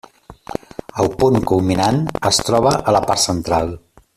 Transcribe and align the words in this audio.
El 1.03 1.09
punt 1.19 1.37
culminant 1.51 2.01
es 2.31 2.41
troba 2.49 2.75
a 2.93 2.99
la 2.99 3.03
part 3.11 3.25
central. 3.29 3.71